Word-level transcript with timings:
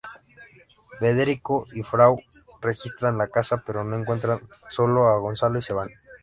Federico 0.99 1.67
y 1.75 1.83
Frau 1.83 2.17
registran 2.59 3.19
la 3.19 3.27
casa 3.27 3.61
pero 3.63 3.81
encuentran 3.95 4.39
sólo 4.71 5.05
a 5.05 5.19
Gonzalo 5.19 5.59
y 5.59 5.61
se 5.61 5.73
van. 5.73 5.91